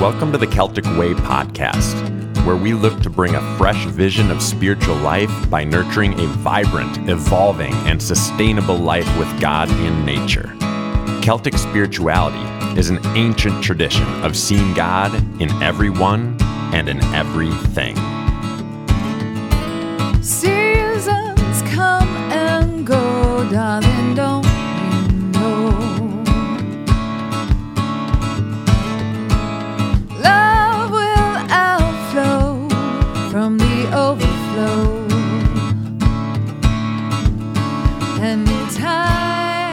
[0.00, 1.94] Welcome to the Celtic Way podcast,
[2.46, 7.06] where we look to bring a fresh vision of spiritual life by nurturing a vibrant,
[7.10, 10.56] evolving, and sustainable life with God in nature.
[11.20, 12.38] Celtic spirituality
[12.80, 16.38] is an ancient tradition of seeing God in everyone
[16.72, 17.94] and in everything.
[20.22, 23.89] Seasons come and go, darling,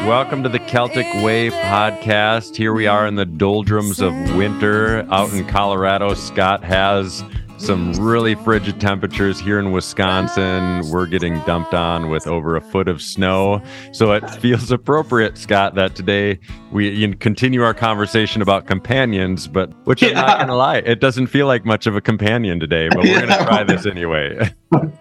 [0.08, 2.56] Welcome to the Celtic Way podcast.
[2.56, 6.14] Here we are in the doldrums of winter out in Colorado.
[6.14, 7.26] Scott has
[7.58, 10.88] some really frigid temperatures here in Wisconsin.
[10.90, 13.62] We're getting dumped on with over a foot of snow.
[13.92, 16.40] So it feels appropriate, Scott, that today
[16.72, 21.28] we continue our conversation about companions, but which I'm not going to lie, it doesn't
[21.28, 24.54] feel like much of a companion today, but we're going to try this anyway.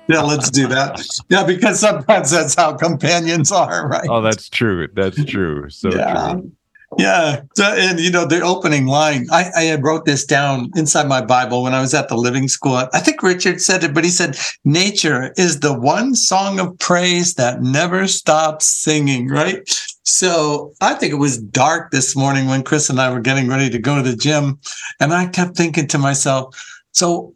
[0.09, 1.05] Yeah, let's do that.
[1.29, 4.09] Yeah, because sometimes that's how companions are, right?
[4.09, 4.89] oh, that's true.
[4.95, 5.69] That's true.
[5.69, 6.33] So yeah.
[6.35, 6.53] true.
[6.99, 7.43] Yeah.
[7.59, 11.75] And you know, the opening line, I, I wrote this down inside my Bible when
[11.75, 12.77] I was at the living school.
[12.93, 17.35] I think Richard said it, but he said, nature is the one song of praise
[17.35, 19.69] that never stops singing, right?
[20.05, 23.69] So I think it was dark this morning when Chris and I were getting ready
[23.71, 24.61] to go to the gym.
[25.01, 26.57] And I kept thinking to myself,
[26.93, 27.35] so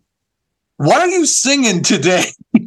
[0.80, 2.24] what are you singing today?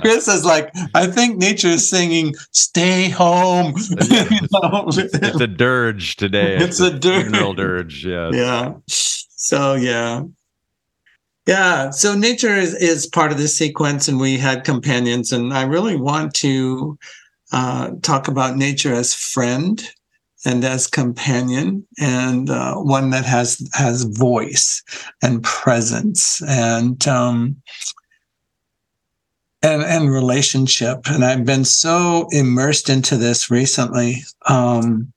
[0.00, 3.74] Chris is like, I think nature is singing, stay home.
[4.10, 4.86] You know?
[4.88, 6.56] It's a dirge today.
[6.60, 7.24] It's a dirge.
[7.24, 8.06] funeral dirge.
[8.06, 8.30] Yeah.
[8.32, 8.72] yeah.
[8.86, 10.22] So yeah.
[11.46, 11.90] Yeah.
[11.90, 15.30] So nature is, is part of this sequence and we had companions.
[15.30, 16.98] And I really want to
[17.52, 19.86] uh, talk about nature as friend
[20.44, 24.82] and as companion and uh, one that has has voice
[25.22, 27.56] and presence and um
[29.62, 31.06] and and relationship.
[31.06, 35.12] And i've been so immersed into this recently um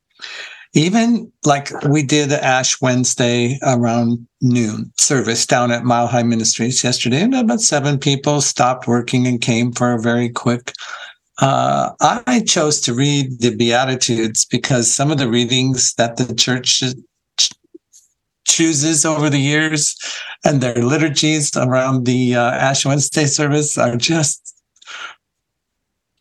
[0.73, 6.83] even like we did the ash wednesday around noon service down at mile high ministries
[6.83, 10.73] yesterday and about seven people stopped working and came for a very quick
[11.39, 16.83] uh, I chose to read the Beatitudes because some of the readings that the church
[17.37, 17.51] ch-
[18.45, 19.95] chooses over the years
[20.43, 24.55] and their liturgies around the uh, Ash Wednesday service are just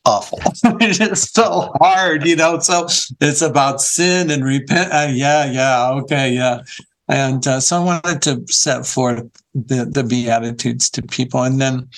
[0.04, 0.38] awful.
[0.80, 2.58] it's so hard, you know.
[2.58, 2.86] So
[3.20, 4.92] it's about sin and repent.
[4.92, 6.60] Uh, yeah, yeah, okay, yeah.
[7.08, 9.24] And uh, so I wanted to set forth
[9.54, 11.88] the, the Beatitudes to people and then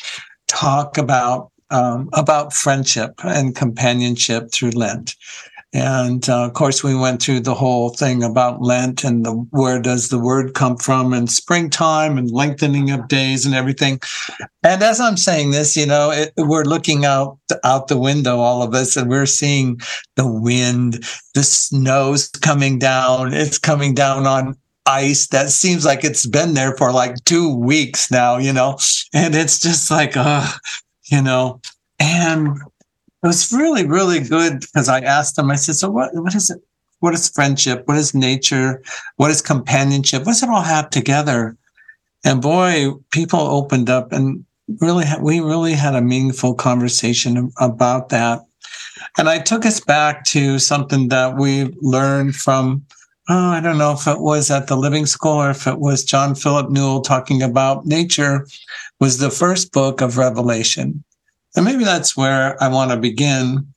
[0.46, 5.14] talk about um, about friendship and companionship through Lent.
[5.74, 9.78] And uh, of course, we went through the whole thing about Lent and the where
[9.78, 14.00] does the word come from, and springtime and lengthening of days and everything.
[14.62, 18.62] And as I'm saying this, you know, it, we're looking out out the window, all
[18.62, 19.78] of us, and we're seeing
[20.16, 23.34] the wind, the snow's coming down.
[23.34, 28.10] It's coming down on ice that seems like it's been there for like two weeks
[28.10, 28.78] now, you know,
[29.12, 30.50] and it's just like, uh,
[31.10, 31.60] you know,
[31.98, 32.48] and
[33.22, 36.50] it was really, really good because I asked him, I said, so what, what is
[36.50, 36.60] it?
[37.00, 37.82] What is friendship?
[37.86, 38.82] What is nature?
[39.16, 40.20] What is companionship?
[40.20, 41.56] What does it all have together?
[42.24, 44.44] And boy, people opened up and
[44.80, 48.40] really, ha- we really had a meaningful conversation about that.
[49.16, 52.84] And I took us back to something that we learned from,
[53.28, 56.04] oh, I don't know if it was at the Living School or if it was
[56.04, 58.46] John Philip Newell talking about nature
[59.00, 61.04] was the first book of Revelation.
[61.54, 63.72] And maybe that's where I want to begin.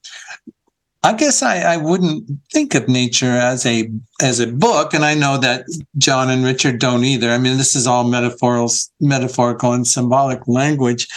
[1.03, 3.89] I guess I, I wouldn't think of nature as a
[4.21, 5.65] as a book, and I know that
[5.97, 7.31] John and Richard don't either.
[7.31, 11.07] I mean, this is all metaphorical, metaphorical and symbolic language,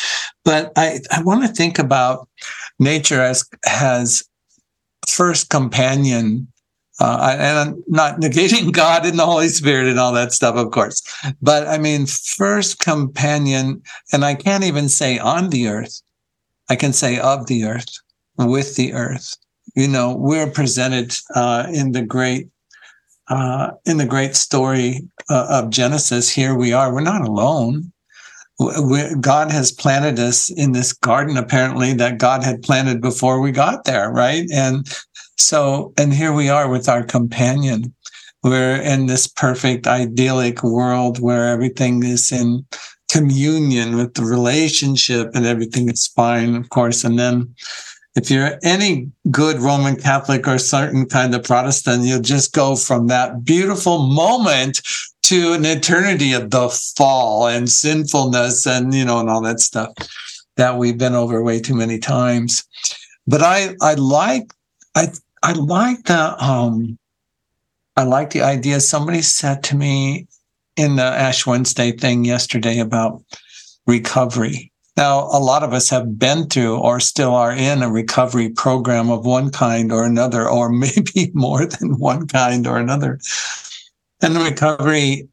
[0.43, 2.27] but I, I want to think about
[2.79, 4.25] nature as has
[5.07, 6.49] first companion
[7.01, 10.71] uh, and I'm not negating God and the Holy Spirit and all that stuff, of
[10.71, 11.03] course.
[11.43, 13.83] But I mean, first companion,
[14.13, 16.01] and I can't even say on the earth.
[16.69, 17.93] I can say of the earth,
[18.39, 19.37] with the earth.
[19.75, 22.49] You know, we're presented uh, in the great,
[23.29, 26.31] uh, in the great story uh, of Genesis.
[26.31, 26.93] Here we are.
[26.93, 27.93] We're not alone.
[28.59, 33.51] We, God has planted us in this garden, apparently that God had planted before we
[33.51, 34.47] got there, right?
[34.53, 34.87] And
[35.37, 37.95] so, and here we are with our companion.
[38.43, 42.67] We're in this perfect, idyllic world where everything is in
[43.11, 47.05] communion with the relationship and everything is fine, of course.
[47.05, 47.55] And then
[48.17, 53.09] if you're any good Roman Catholic or certain kind of Protestant, you'll just go from
[53.09, 54.81] that beautiful moment
[55.25, 59.93] to an eternity of the fall and sinfulness and you know and all that stuff
[60.57, 62.63] that we've been over way too many times.
[63.27, 64.53] But I I like
[64.95, 65.09] I
[65.45, 66.99] I like the um
[67.97, 70.27] I like the idea somebody said to me
[70.77, 73.23] in the Ash Wednesday thing yesterday about
[73.87, 78.49] recovery now, a lot of us have been through or still are in a recovery
[78.51, 83.19] program of one kind or another, or maybe more than one kind or another.
[84.23, 85.29] And the recovery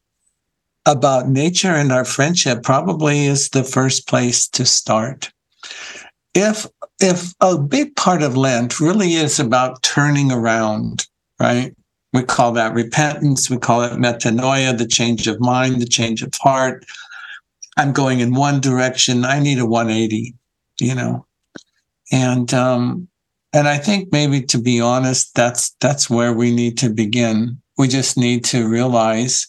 [0.88, 5.32] about nature and our friendship probably is the first place to start.
[6.34, 6.66] If
[7.00, 11.08] if a big part of Lent really is about turning around,
[11.40, 11.76] right?
[12.14, 16.34] We call that repentance, we call it metanoia, the change of mind, the change of
[16.36, 16.86] heart,
[17.78, 19.26] I'm going in one direction.
[19.26, 20.36] I need a 180,
[20.80, 21.26] you know.
[22.12, 23.08] And um,
[23.54, 27.62] and I think maybe to be honest, that's that's where we need to begin.
[27.78, 29.48] We just need to realize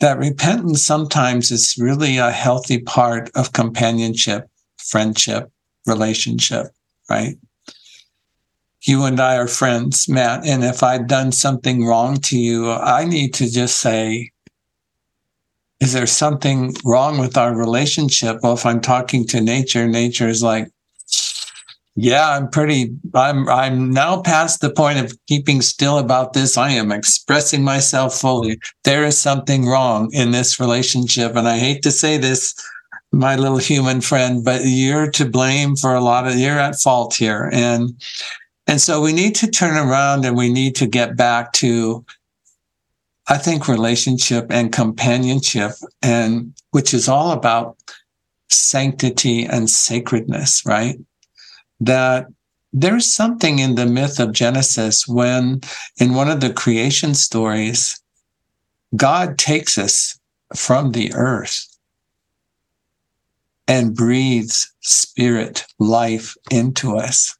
[0.00, 4.48] that repentance sometimes is really a healthy part of companionship,
[4.88, 5.50] friendship,
[5.86, 6.66] relationship,
[7.08, 7.36] right?
[8.82, 10.46] You and I are friends, Matt.
[10.46, 14.30] And if I've done something wrong to you, I need to just say,
[15.80, 18.38] is there something wrong with our relationship?
[18.42, 20.68] Well, if I'm talking to nature, nature is like,
[21.96, 26.56] yeah, I'm pretty, I'm, I'm now past the point of keeping still about this.
[26.56, 28.58] I am expressing myself fully.
[28.84, 31.34] There is something wrong in this relationship.
[31.36, 32.54] And I hate to say this,
[33.12, 37.14] my little human friend, but you're to blame for a lot of, you're at fault
[37.14, 37.50] here.
[37.52, 38.00] And,
[38.66, 42.04] and so we need to turn around and we need to get back to
[43.30, 45.70] I think relationship and companionship,
[46.02, 47.76] and which is all about
[48.48, 50.98] sanctity and sacredness, right?
[51.78, 52.26] That
[52.72, 55.60] there's something in the myth of Genesis when,
[56.00, 58.02] in one of the creation stories,
[58.96, 60.18] God takes us
[60.56, 61.68] from the earth
[63.70, 67.38] and breathes spirit, life into us.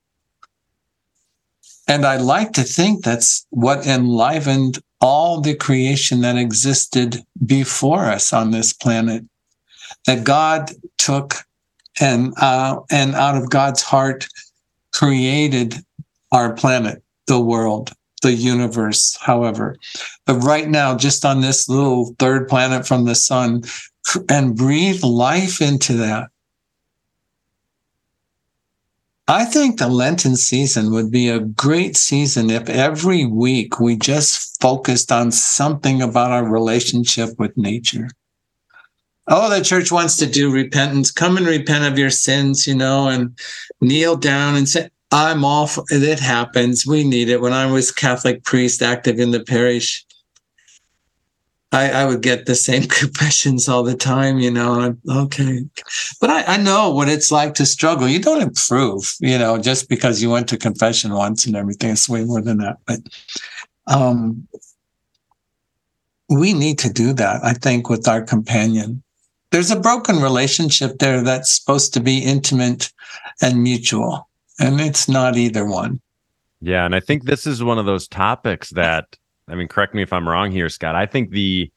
[1.89, 8.33] And I like to think that's what enlivened all the creation that existed before us
[8.33, 9.25] on this planet.
[10.07, 11.35] That God took
[12.01, 14.29] and uh, and out of God's heart
[14.95, 15.75] created
[16.31, 17.91] our planet, the world,
[18.23, 19.77] the universe, however.
[20.27, 23.65] But right now, just on this little third planet from the sun,
[24.29, 26.31] and breathe life into that.
[29.29, 34.61] I think the Lenten season would be a great season if every week we just
[34.61, 38.09] focused on something about our relationship with nature.
[39.29, 41.13] Oh, the church wants to do repentance.
[41.13, 43.39] Come and repent of your sins, you know, and
[43.81, 45.79] kneel down and say, I'm off.
[45.91, 46.85] It happens.
[46.85, 47.41] We need it.
[47.41, 50.05] When I was Catholic priest active in the parish,
[51.73, 54.97] I, I would get the same confessions all the time, you know.
[55.09, 55.65] okay,
[56.21, 58.09] but I, I know what it's like to struggle.
[58.09, 61.91] You don't improve, you know, just because you went to confession once and everything.
[61.91, 62.79] It's way more than that.
[62.87, 63.01] But
[63.87, 64.47] um,
[66.29, 67.45] we need to do that.
[67.45, 69.03] I think with our companion,
[69.51, 72.93] there's a broken relationship there that's supposed to be intimate
[73.43, 74.29] and mutual,
[74.61, 76.01] and it's not either one.
[76.61, 79.17] Yeah, and I think this is one of those topics that
[79.51, 80.95] I mean, correct me if I'm wrong here, Scott.
[80.95, 81.71] I think the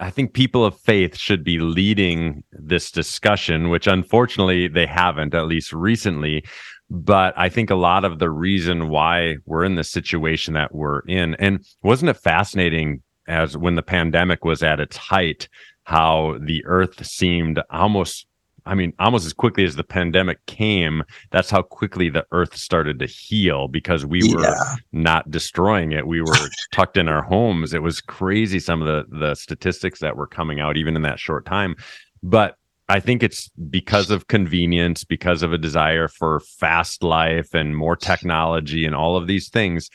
[0.00, 5.46] I think people of faith should be leading this discussion, which unfortunately they haven't, at
[5.46, 6.44] least recently.
[6.88, 11.00] But I think a lot of the reason why we're in the situation that we're
[11.00, 15.48] in, and wasn't it fascinating as when the pandemic was at its height,
[15.84, 18.26] how the earth seemed almost
[18.66, 22.98] I mean, almost as quickly as the pandemic came, that's how quickly the earth started
[23.00, 24.76] to heal because we were yeah.
[24.92, 26.06] not destroying it.
[26.06, 27.74] We were tucked in our homes.
[27.74, 31.18] It was crazy some of the the statistics that were coming out even in that
[31.18, 31.76] short time.
[32.22, 32.56] But
[32.88, 37.96] I think it's because of convenience, because of a desire for fast life and more
[37.96, 39.88] technology and all of these things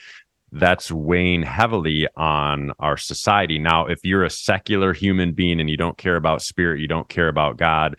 [0.51, 3.59] that's weighing heavily on our society.
[3.59, 7.09] Now, if you're a secular human being and you don't care about spirit, you don't
[7.09, 7.97] care about God,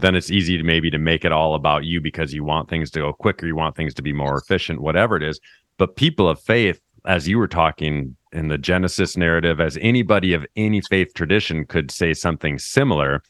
[0.00, 2.90] then it's easy to maybe to make it all about you because you want things
[2.90, 5.40] to go quicker, you want things to be more efficient, whatever it is.
[5.78, 10.44] But people of faith, as you were talking in the Genesis narrative, as anybody of
[10.56, 13.22] any faith tradition could say something similar,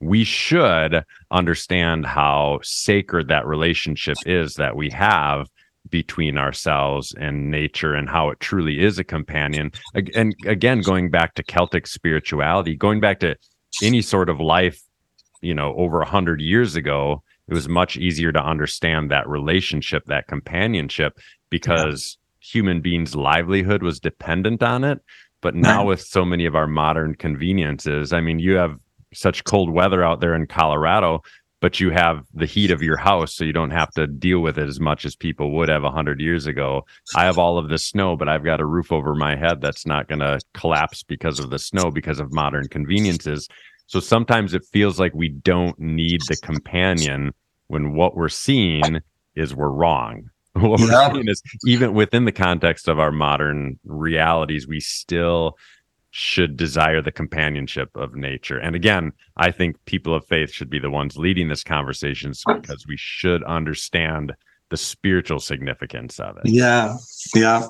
[0.00, 5.48] we should understand how sacred that relationship is that we have
[5.88, 9.72] between ourselves and nature and how it truly is a companion.
[10.14, 13.36] And again, going back to Celtic spirituality, going back to
[13.82, 14.80] any sort of life
[15.40, 20.04] you know over a hundred years ago it was much easier to understand that relationship,
[20.06, 21.18] that companionship,
[21.50, 22.52] because yeah.
[22.52, 25.00] human beings' livelihood was dependent on it.
[25.40, 28.78] But now, with so many of our modern conveniences, I mean, you have
[29.12, 31.22] such cold weather out there in Colorado
[31.60, 34.58] but you have the heat of your house so you don't have to deal with
[34.58, 37.78] it as much as people would have 100 years ago i have all of the
[37.78, 41.38] snow but i've got a roof over my head that's not going to collapse because
[41.38, 43.48] of the snow because of modern conveniences
[43.90, 47.32] so sometimes it feels like we don't need the companion
[47.66, 49.00] when what we're seeing
[49.34, 54.68] is we're wrong what we're seeing is even within the context of our modern realities
[54.68, 55.56] we still
[56.10, 58.58] should desire the companionship of nature.
[58.58, 62.84] And again, I think people of faith should be the ones leading this conversation because
[62.88, 64.34] we should understand
[64.70, 66.46] the spiritual significance of it.
[66.46, 66.96] Yeah.
[67.34, 67.66] Yeah.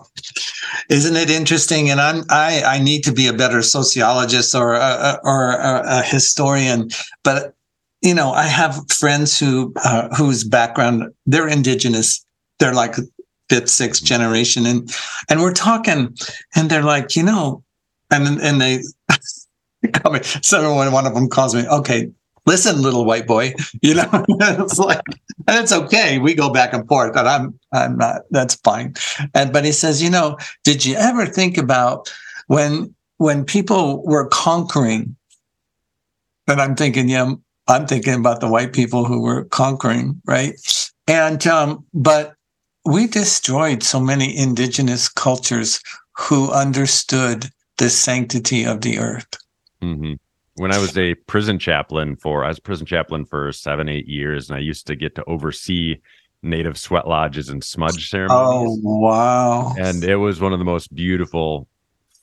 [0.89, 1.91] Isn't it interesting?
[1.91, 6.03] And I'm, I, I need to be a better sociologist or a, or a, a
[6.03, 6.91] historian,
[7.25, 7.55] but
[8.03, 12.25] you know, I have friends who, uh, whose background, they're indigenous.
[12.59, 12.95] They're like
[13.51, 14.65] fifth, sixth generation.
[14.65, 14.91] And,
[15.29, 16.17] and we're talking
[16.57, 17.63] and they're like, you know,
[18.11, 18.83] and and they
[19.93, 20.21] call me.
[20.23, 22.11] So one of them calls me, okay,
[22.51, 25.01] listen, little white boy, you know, it's like,
[25.47, 26.19] and it's okay.
[26.19, 28.23] We go back and forth, but I'm I'm not.
[28.31, 28.95] That's fine.
[29.35, 32.13] And but he says, you know, did you ever think about
[32.49, 35.17] when when people were conquering?
[36.49, 37.33] And I'm thinking, yeah,
[37.69, 40.55] I'm thinking about the white people who were conquering, right?
[41.07, 42.35] And um, but
[42.85, 45.81] we destroyed so many indigenous cultures
[46.19, 49.39] who understood the sanctity of the earth.
[49.83, 50.15] Mm-hmm.
[50.61, 54.51] When I was a prison chaplain for, I was prison chaplain for seven, eight years,
[54.51, 55.97] and I used to get to oversee
[56.43, 58.83] native sweat lodges and smudge ceremonies.
[58.85, 59.73] Oh, wow.
[59.79, 61.67] And it was one of the most beautiful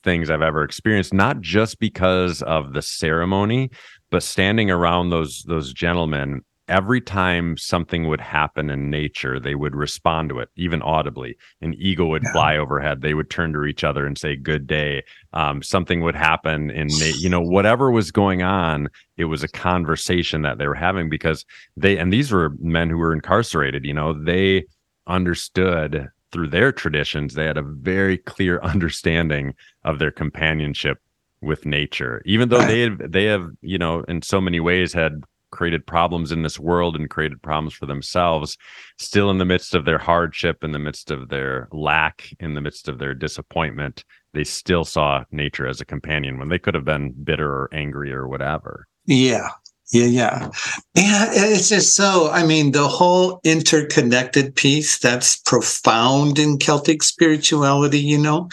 [0.04, 3.70] things I've ever experienced, not just because of the ceremony,
[4.08, 9.74] but standing around those those gentlemen every time something would happen in nature, they would
[9.74, 11.36] respond to it, even audibly.
[11.60, 13.00] An eagle would fly overhead.
[13.00, 15.02] They would turn to each other and say, Good day.
[15.32, 20.42] Um, something would happen in, you know, whatever was going on, it was a conversation
[20.42, 21.44] that they were having because
[21.76, 24.64] they, and these were men who were incarcerated, you know, they
[25.06, 30.98] understood through their traditions, they had a very clear understanding of their companionship
[31.40, 35.22] with nature even though they have, they have you know in so many ways had
[35.50, 38.56] created problems in this world and created problems for themselves
[38.98, 42.60] still in the midst of their hardship in the midst of their lack in the
[42.60, 46.84] midst of their disappointment they still saw nature as a companion when they could have
[46.84, 48.86] been bitter or angry or whatever.
[49.06, 49.48] Yeah.
[49.90, 50.48] Yeah yeah.
[50.94, 57.98] Yeah it's just so i mean the whole interconnected piece that's profound in celtic spirituality
[57.98, 58.50] you know?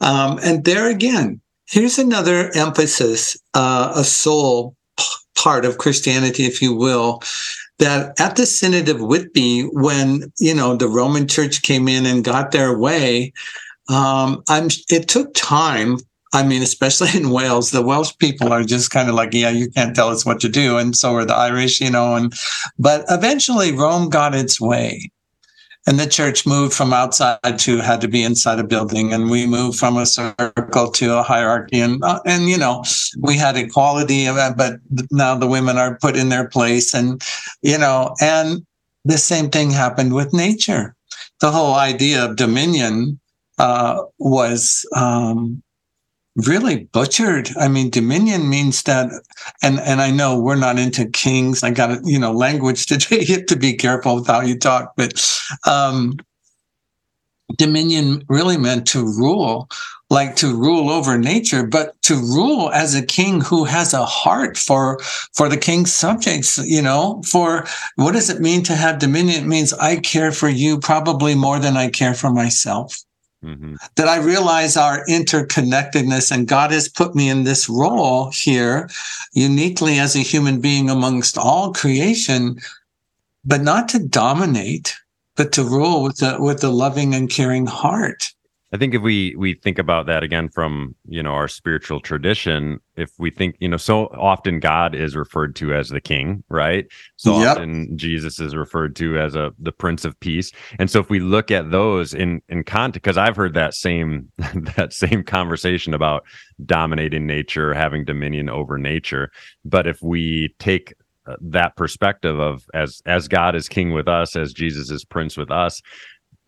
[0.00, 4.74] Um, and there again here's another emphasis uh, a soul
[5.36, 7.22] part of Christianity, if you will,
[7.78, 12.24] that at the Synod of Whitby, when you know the Roman Church came in and
[12.24, 13.32] got their way,
[13.88, 14.68] um, I'm.
[14.88, 15.98] It took time.
[16.34, 19.70] I mean, especially in Wales, the Welsh people are just kind of like, yeah, you
[19.70, 22.16] can't tell us what to do, and so are the Irish, you know.
[22.16, 22.32] And
[22.78, 25.10] but eventually, Rome got its way,
[25.88, 29.14] and the church moved from outside to had to be inside a building.
[29.14, 31.80] And we moved from a circle to a hierarchy.
[31.80, 32.84] And uh, and you know
[33.20, 34.26] we had equality
[34.56, 34.74] but
[35.10, 36.92] now the women are put in their place.
[36.92, 37.22] And
[37.62, 38.66] you know and
[39.06, 40.94] the same thing happened with nature.
[41.40, 43.18] The whole idea of dominion
[43.58, 45.62] uh, was um,
[46.46, 47.50] really butchered.
[47.58, 49.10] I mean, dominion means that,
[49.62, 51.62] and and I know we're not into kings.
[51.62, 53.24] I got you know language today.
[53.24, 55.12] You have to be careful with how you talk, but
[55.66, 56.16] um,
[57.56, 59.68] dominion really meant to rule,
[60.10, 64.56] like to rule over nature, but to rule as a king who has a heart
[64.56, 64.98] for
[65.34, 66.58] for the king's subjects.
[66.58, 67.66] You know, for
[67.96, 69.44] what does it mean to have dominion?
[69.44, 72.96] It means I care for you probably more than I care for myself.
[73.44, 73.76] Mm-hmm.
[73.94, 78.90] That I realize our interconnectedness, and God has put me in this role here
[79.32, 82.58] uniquely as a human being amongst all creation,
[83.44, 84.96] but not to dominate,
[85.36, 88.32] but to rule with a with a loving and caring heart.
[88.70, 92.80] I think if we we think about that again from you know our spiritual tradition,
[92.96, 96.86] if we think you know so often God is referred to as the King, right?
[97.16, 97.56] So yep.
[97.56, 101.18] often Jesus is referred to as a the Prince of Peace, and so if we
[101.18, 104.30] look at those in in context, because I've heard that same
[104.76, 106.24] that same conversation about
[106.66, 109.30] dominating nature, having dominion over nature,
[109.64, 110.92] but if we take
[111.26, 115.38] uh, that perspective of as as God is king with us, as Jesus is prince
[115.38, 115.80] with us,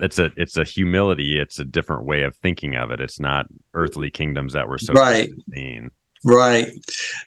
[0.01, 3.47] it's a it's a humility it's a different way of thinking of it it's not
[3.75, 5.31] earthly kingdoms that we're so right
[6.23, 6.69] Right.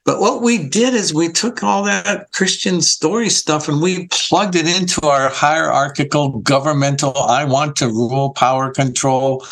[0.05, 4.55] But what we did is we took all that Christian story stuff and we plugged
[4.55, 9.43] it into our hierarchical governmental, I want to rule, power control.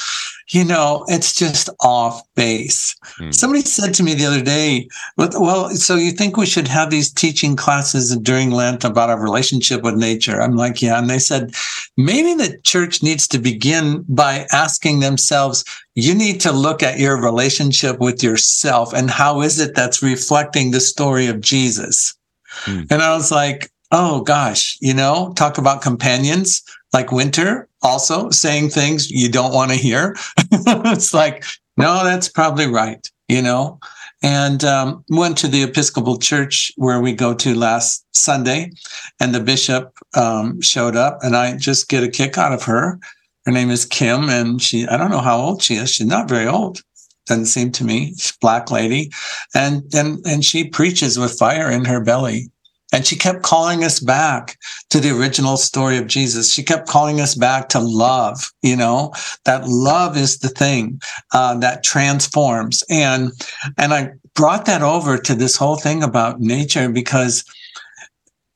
[0.51, 2.95] You know, it's just off base.
[3.03, 3.31] Hmm.
[3.31, 7.11] Somebody said to me the other day, well, so you think we should have these
[7.11, 10.41] teaching classes during Lent about our relationship with nature?
[10.41, 10.99] I'm like, yeah.
[10.99, 11.53] And they said,
[11.95, 15.63] maybe the church needs to begin by asking themselves,
[15.95, 20.71] you need to look at your relationship with yourself and how is it that's reflecting
[20.71, 22.13] the story of Jesus?
[22.49, 22.81] Hmm.
[22.89, 26.61] And I was like, oh gosh, you know, talk about companions
[26.93, 30.15] like Winter also saying things you don't want to hear.
[30.51, 31.43] it's like,
[31.77, 33.79] no, that's probably right, you know.
[34.23, 38.71] And um, went to the Episcopal Church where we go to last Sunday,
[39.19, 42.99] and the bishop um, showed up, and I just get a kick out of her.
[43.45, 45.89] Her name is Kim, and she, I don't know how old she is.
[45.89, 46.81] She's not very old.
[47.25, 48.13] Doesn't seem to me.
[48.17, 49.11] She's black lady.
[49.55, 52.51] And, and, and she preaches with fire in her belly.
[52.91, 54.57] And she kept calling us back
[54.89, 56.53] to the original story of Jesus.
[56.53, 59.13] She kept calling us back to love, you know,
[59.45, 62.83] that love is the thing uh, that transforms.
[62.89, 63.31] And,
[63.77, 67.43] and I brought that over to this whole thing about nature because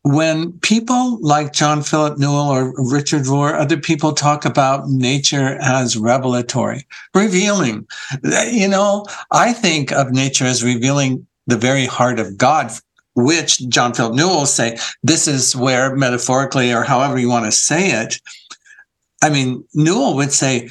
[0.05, 5.97] when people like John Philip Newell or Richard Rohr, other people talk about nature as
[5.97, 7.87] revelatory, revealing,
[8.51, 12.71] you know, I think of nature as revealing the very heart of God,
[13.15, 17.51] which John Philip Newell will say, this is where metaphorically or however you want to
[17.51, 18.19] say it.
[19.21, 20.69] I mean, Newell would say,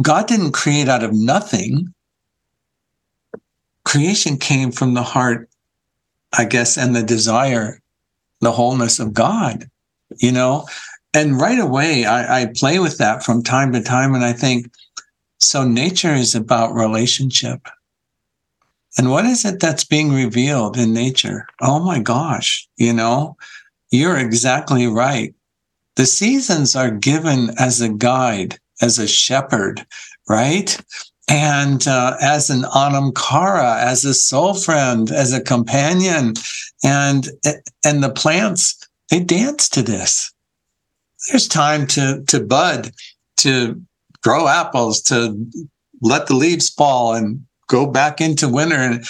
[0.00, 1.92] God didn't create out of nothing.
[3.84, 5.48] Creation came from the heart,
[6.36, 7.80] I guess, and the desire
[8.40, 9.70] the wholeness of God,
[10.18, 10.66] you know?
[11.12, 14.14] And right away, I, I, play with that from time to time.
[14.14, 14.70] And I think,
[15.38, 17.60] so nature is about relationship.
[18.98, 21.46] And what is it that's being revealed in nature?
[21.60, 23.36] Oh my gosh, you know,
[23.90, 25.34] you're exactly right.
[25.96, 29.86] The seasons are given as a guide, as a shepherd,
[30.28, 30.80] right?
[31.30, 36.34] and uh, as an anam cara, as a soul friend, as a companion,
[36.84, 37.28] and
[37.84, 38.76] and the plants
[39.10, 40.32] they dance to this.
[41.30, 42.90] There's time to to bud,
[43.38, 43.80] to
[44.22, 45.46] grow apples, to
[46.02, 48.76] let the leaves fall and go back into winter.
[48.76, 49.04] And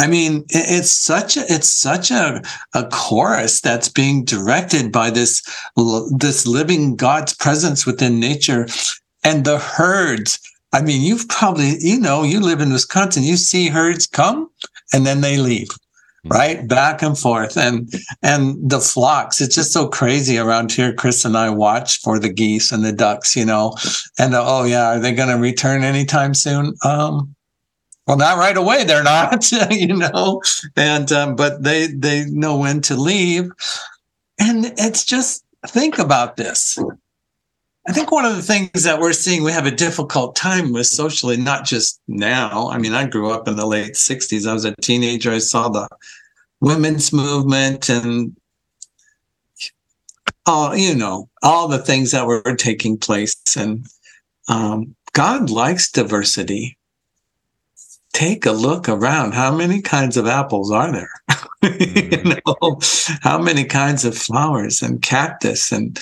[0.00, 2.42] I mean, it's such a it's such a
[2.74, 5.42] a chorus that's being directed by this
[6.18, 8.66] this living God's presence within nature,
[9.22, 10.40] and the herds
[10.72, 14.50] I mean, you've probably, you know, you live in Wisconsin, you see herds come
[14.92, 15.68] and then they leave,
[16.26, 16.66] right?
[16.68, 17.56] Back and forth.
[17.56, 17.90] And
[18.22, 20.92] and the flocks, it's just so crazy around here.
[20.92, 23.74] Chris and I watch for the geese and the ducks, you know.
[24.18, 26.74] And oh yeah, are they gonna return anytime soon?
[26.84, 27.34] Um
[28.08, 28.84] well, not right away.
[28.84, 30.42] They're not, you know,
[30.76, 33.50] and um, but they they know when to leave,
[34.40, 36.78] and it's just think about this.
[37.86, 40.86] I think one of the things that we're seeing we have a difficult time with
[40.86, 42.68] socially, not just now.
[42.70, 44.48] I mean, I grew up in the late 60s.
[44.48, 45.30] I was a teenager.
[45.30, 45.88] I saw the
[46.60, 48.36] women's movement and
[50.44, 53.34] all, you know, all the things that were taking place.
[53.56, 53.86] And
[54.48, 56.77] um, God likes diversity.
[58.12, 59.34] Take a look around.
[59.34, 61.10] How many kinds of apples are there?
[61.62, 62.40] you mm.
[62.46, 62.80] know,
[63.20, 65.98] how many kinds of flowers and cactus and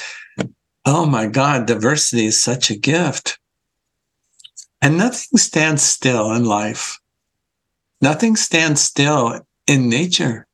[0.87, 3.38] oh my God, diversity is such a gift.
[4.81, 7.01] And nothing stands still in life.
[8.01, 10.47] Nothing stands still in nature.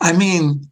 [0.00, 0.70] I mean,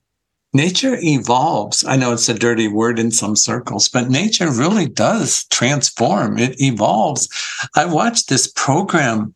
[0.52, 1.84] nature evolves.
[1.84, 6.38] I know it's a dirty word in some circles, but nature really does transform.
[6.38, 7.28] It evolves.
[7.76, 9.34] I watched this program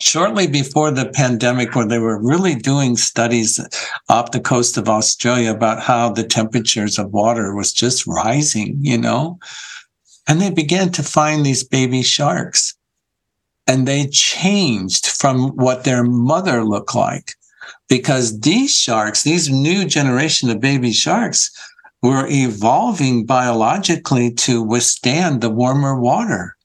[0.00, 3.60] shortly before the pandemic where they were really doing studies
[4.08, 8.98] off the coast of Australia about how the temperatures of water was just rising, you
[8.98, 9.38] know.
[10.26, 12.74] And they began to find these baby sharks.
[13.66, 17.34] And they changed from what their mother looked like
[17.88, 21.50] because these sharks, these new generation of baby sharks,
[22.02, 26.56] were evolving biologically to withstand the warmer water.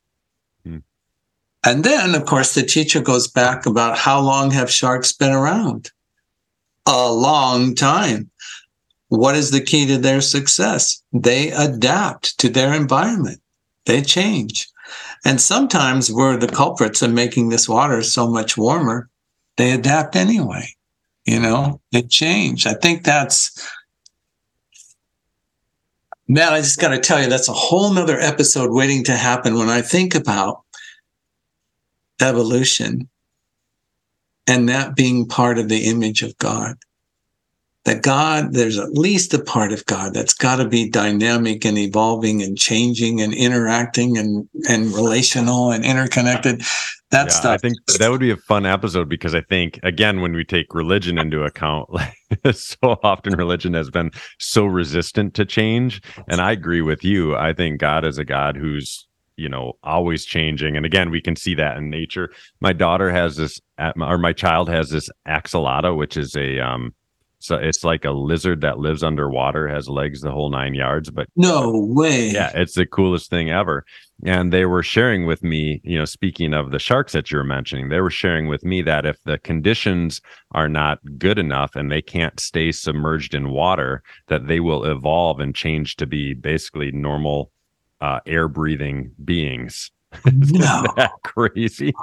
[1.65, 5.91] And then, of course, the teacher goes back about how long have sharks been around?
[6.85, 8.29] A long time.
[9.07, 11.01] What is the key to their success?
[11.11, 13.41] They adapt to their environment.
[13.85, 14.67] They change.
[15.25, 19.09] And sometimes we're the culprits in making this water so much warmer.
[19.57, 20.67] They adapt anyway.
[21.25, 22.67] You know, they change.
[22.67, 23.67] I think that's,
[26.27, 29.57] man, I just got to tell you, that's a whole nother episode waiting to happen
[29.57, 30.64] when I think about
[32.21, 33.09] evolution
[34.47, 36.75] and that being part of the image of God.
[37.85, 41.77] That God, there's at least a part of God that's got to be dynamic and
[41.77, 46.63] evolving and changing and interacting and, and relational and interconnected.
[47.11, 47.51] That Yeah, stuff.
[47.51, 50.73] I think that would be a fun episode because I think again when we take
[50.73, 52.15] religion into account, like
[52.55, 56.01] so often religion has been so resistant to change.
[56.27, 57.35] And I agree with you.
[57.35, 60.75] I think God is a God who's you know always changing.
[60.75, 62.31] And again, we can see that in nature.
[62.59, 66.93] My daughter has this, or my child has this axolotl, which is a um,
[67.45, 71.27] so it's like a lizard that lives underwater, has legs the whole nine yards, but
[71.35, 72.29] no way.
[72.29, 73.85] yeah, it's the coolest thing ever.
[74.25, 77.43] And they were sharing with me, you know, speaking of the sharks that you were
[77.43, 80.21] mentioning, they were sharing with me that if the conditions
[80.53, 85.39] are not good enough and they can't stay submerged in water, that they will evolve
[85.39, 87.51] and change to be basically normal
[88.01, 89.91] uh, air breathing beings.
[90.25, 90.85] No.
[90.95, 91.93] that crazy?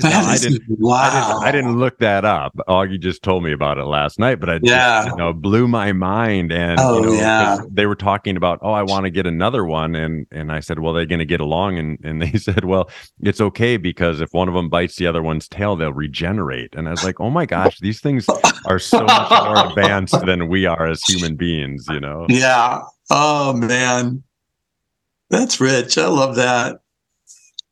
[0.00, 0.98] That I didn't- wow.
[0.98, 2.52] I didn't, I didn't look that up.
[2.68, 5.06] Augie just told me about it last night, but I just, Yeah.
[5.06, 6.52] you know, blew my mind.
[6.52, 7.58] And Oh, you know, yeah.
[7.70, 10.80] they were talking about, oh, I want to get another one, and and I said,
[10.80, 12.90] well, they're going to get along, and and they said, well,
[13.22, 16.74] it's okay because if one of them bites the other one's tail, they'll regenerate.
[16.76, 18.26] And I was like, oh my gosh, these things
[18.66, 21.86] are so much more advanced than we are as human beings.
[21.88, 22.26] You know?
[22.28, 22.82] Yeah.
[23.08, 24.22] Oh man.
[25.32, 25.96] That's rich.
[25.96, 26.76] I love that.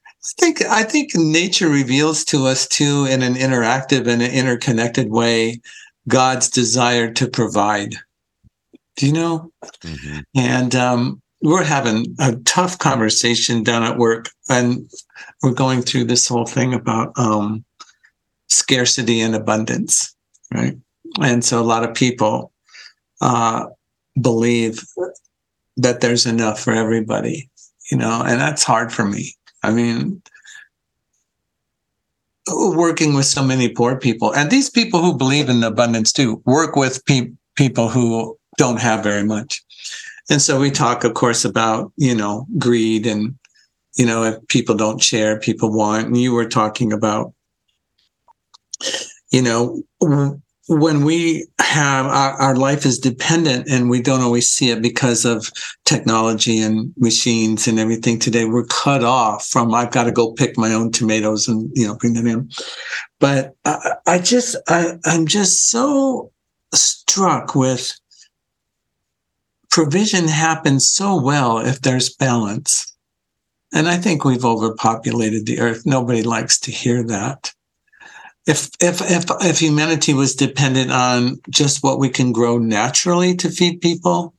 [0.07, 5.11] I think I think nature reveals to us too in an interactive and an interconnected
[5.11, 5.61] way
[6.09, 7.97] God's desire to provide.
[8.97, 9.53] Do you know?
[9.85, 10.25] Mhm.
[10.35, 14.91] And um, we're having a tough conversation down at work, and
[15.43, 17.63] we're going through this whole thing about um,
[18.49, 20.15] scarcity and abundance,
[20.53, 20.77] right?
[21.21, 22.53] And so a lot of people
[23.21, 23.67] uh,
[24.21, 24.83] believe
[25.77, 27.50] that there's enough for everybody,
[27.91, 29.35] you know, and that's hard for me.
[29.63, 30.23] I mean,
[32.49, 36.77] working with so many poor people, and these people who believe in abundance too work
[36.77, 39.63] with pe- people who don't have very much.
[40.31, 43.37] And so we talk, of course, about, you know, greed and,
[43.97, 46.07] you know, if people don't share, people want.
[46.07, 47.33] And you were talking about,
[49.31, 49.83] you know,
[50.71, 55.25] when we have our, our life is dependent and we don't always see it because
[55.25, 55.51] of
[55.85, 60.57] technology and machines and everything today, we're cut off from, I've got to go pick
[60.57, 62.49] my own tomatoes and, you know, bring them in.
[63.19, 66.31] But I, I just, I, I'm just so
[66.73, 67.99] struck with
[69.71, 72.97] provision happens so well if there's balance.
[73.73, 75.85] And I think we've overpopulated the earth.
[75.85, 77.50] Nobody likes to hear that.
[78.51, 83.49] If if if if humanity was dependent on just what we can grow naturally to
[83.49, 84.35] feed people,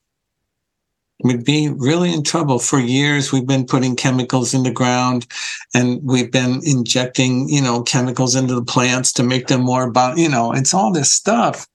[1.24, 2.60] we'd be really in trouble.
[2.60, 5.28] For years, we've been putting chemicals in the ground,
[5.74, 10.18] and we've been injecting, you know, chemicals into the plants to make them more about,
[10.18, 11.66] you know, it's all this stuff.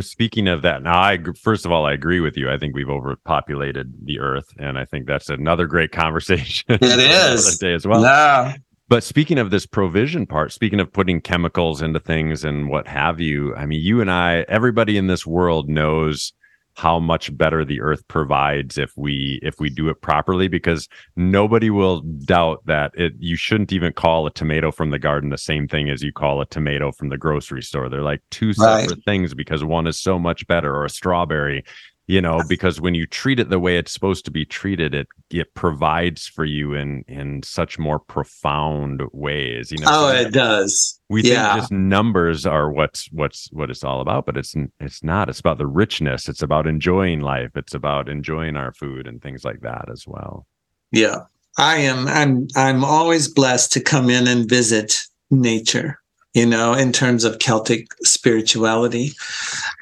[0.00, 2.50] Speaking of that, now I first of all I agree with you.
[2.50, 6.66] I think we've overpopulated the earth, and I think that's another great conversation.
[6.68, 8.02] It is day as well.
[8.02, 8.56] yeah.
[8.88, 13.20] But speaking of this provision part, speaking of putting chemicals into things and what have
[13.20, 16.32] you, I mean, you and I, everybody in this world knows
[16.74, 21.70] how much better the earth provides if we if we do it properly because nobody
[21.70, 25.66] will doubt that it you shouldn't even call a tomato from the garden the same
[25.66, 28.88] thing as you call a tomato from the grocery store they're like two Right.
[28.88, 31.64] separate things because one is so much better or a strawberry
[32.08, 35.06] you know because when you treat it the way it's supposed to be treated it
[35.30, 40.98] it provides for you in in such more profound ways you know Oh, it does.
[41.08, 41.50] we yeah.
[41.52, 45.38] think just numbers are what's what's what it's all about but it's it's not it's
[45.40, 49.60] about the richness it's about enjoying life it's about enjoying our food and things like
[49.60, 50.46] that as well
[50.90, 51.20] Yeah.
[51.60, 55.98] I am I'm I'm always blessed to come in and visit nature,
[56.32, 59.10] you know, in terms of Celtic spirituality.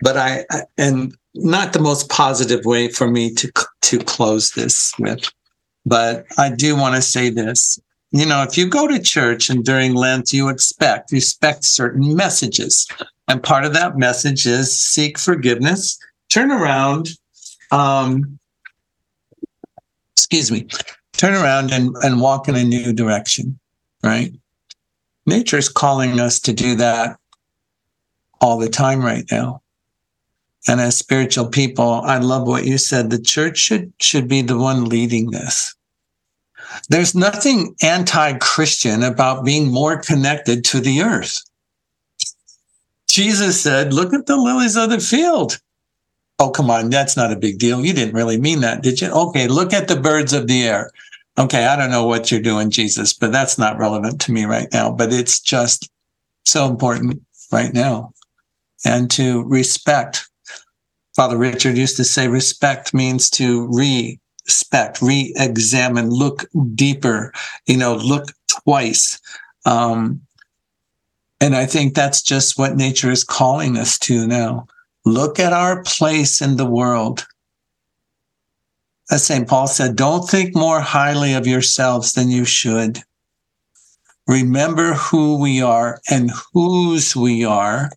[0.01, 4.93] But I, I and not the most positive way for me to to close this
[4.99, 5.31] with.
[5.85, 7.79] But I do want to say this.
[8.11, 12.17] You know, if you go to church and during Lent you expect you expect certain
[12.17, 12.87] messages.
[13.29, 17.11] And part of that message is seek forgiveness, turn around,
[17.73, 18.39] um,
[20.13, 20.67] excuse me,
[21.13, 23.59] turn around and, and walk in a new direction,
[24.05, 24.33] right?
[25.27, 27.19] Nature is calling us to do that
[28.41, 29.61] all the time right now.
[30.69, 33.11] And as spiritual people, I love what you said.
[33.11, 35.75] The church should should be the one leading this.
[36.89, 41.43] There's nothing anti-Christian about being more connected to the earth.
[43.09, 45.59] Jesus said, look at the lilies of the field.
[46.39, 46.91] Oh, come on.
[46.91, 47.85] That's not a big deal.
[47.85, 49.09] You didn't really mean that, did you?
[49.09, 49.49] Okay.
[49.49, 50.91] Look at the birds of the air.
[51.39, 51.67] Okay.
[51.67, 54.91] I don't know what you're doing, Jesus, but that's not relevant to me right now.
[54.91, 55.91] But it's just
[56.45, 57.23] so important.
[57.53, 58.13] right now
[58.85, 60.29] and to respect.
[61.17, 67.33] Father Richard used to say respect means to respect, re examine, look deeper,
[67.65, 69.19] you know, look twice.
[69.65, 70.21] Um,
[71.41, 74.67] and I think that's just what nature is calling us to now.
[75.07, 77.27] Look at our place in the world.
[79.11, 79.49] As St.
[79.49, 83.03] Paul said, don't think more highly of yourselves than you should.
[84.27, 87.91] Remember who we are and whose we are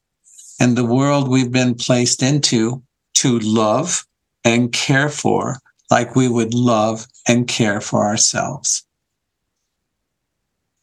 [0.58, 2.82] and the world we've been placed into
[3.20, 4.06] to love
[4.44, 5.60] and care for
[5.92, 8.86] like we would love and care for ourselves.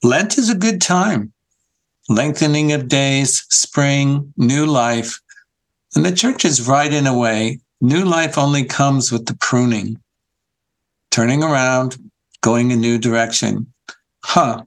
[0.02, 1.32] Lent is a good time.
[2.08, 5.20] Lengthening of days, spring, new life.
[5.94, 7.60] And the church is right in a way.
[7.80, 9.98] New life only comes with the pruning,
[11.10, 11.96] turning around,
[12.42, 13.72] going a new direction.
[14.24, 14.64] Huh.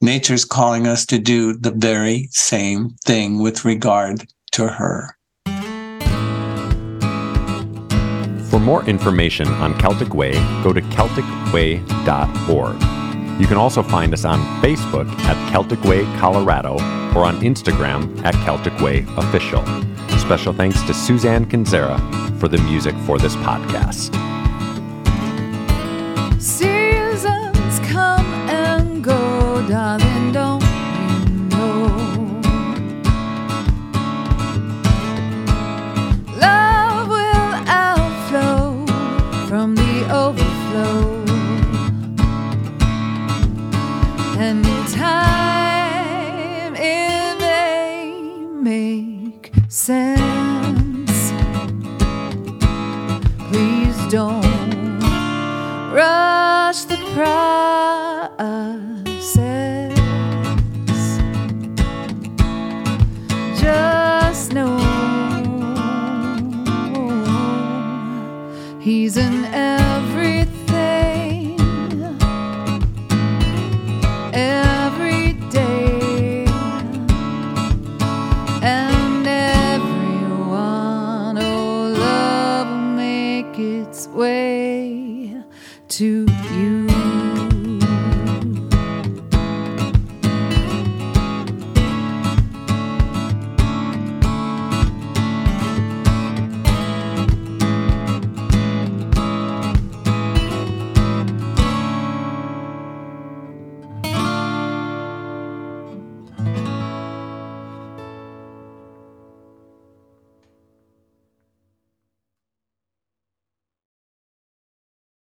[0.00, 5.17] Nature's calling us to do the very same thing with regard to her.
[8.48, 10.32] For more information on Celtic Way,
[10.62, 13.40] go to CelticWay.org.
[13.40, 16.74] You can also find us on Facebook at Celtic Way Colorado
[17.14, 19.64] or on Instagram at Celtic Way Official.
[20.18, 21.98] Special thanks to Suzanne Kinzera
[22.40, 24.14] for the music for this podcast.
[26.40, 30.17] Seasons come and go, darling,